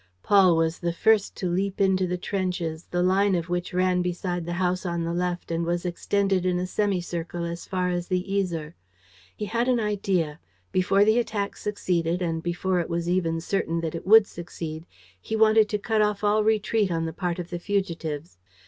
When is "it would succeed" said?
13.93-14.87